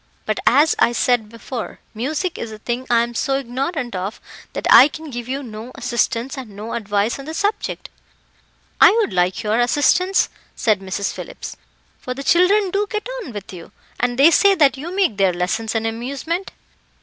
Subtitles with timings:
[0.25, 4.19] But, as I said before, music is a thing I am so ignorant of
[4.53, 7.87] that I can give you no assistance and no advice on the subject."
[8.79, 11.13] "I would like your assistance," said Mrs.
[11.13, 11.55] Phillips,
[11.99, 15.33] "for the children do get on with you, and they say that you make their
[15.33, 16.49] lessons an amusement."